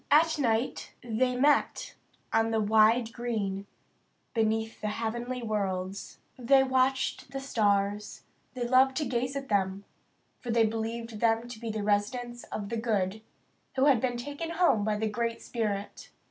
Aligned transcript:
At 0.09 0.39
night 0.39 0.93
they 1.03 1.35
met 1.35 1.93
on 2.33 2.49
the 2.49 2.59
wide 2.59 3.13
green 3.13 3.67
beneath 4.33 4.81
the 4.81 4.87
heavenly 4.87 5.43
worlds 5.43 6.17
the 6.37 6.41
ah 6.41 6.41
nung 6.41 6.41
o 6.41 6.41
kah. 6.41 6.47
They 6.47 6.63
watched 6.71 7.31
the 7.33 7.39
stars; 7.39 8.23
they 8.55 8.67
loved 8.67 8.97
to 8.97 9.05
gaze 9.05 9.35
at 9.35 9.49
them, 9.49 9.85
for 10.39 10.49
they 10.49 10.65
believed 10.65 11.19
them 11.19 11.47
to 11.47 11.59
be 11.59 11.69
the 11.69 11.83
residences 11.83 12.45
of 12.45 12.69
the 12.69 12.77
good, 12.77 13.21
who 13.75 13.85
had 13.85 14.01
been 14.01 14.17
taken 14.17 14.49
home 14.49 14.83
by 14.83 14.97
the 14.97 15.07
Great 15.07 15.39
Spirit. 15.39 16.09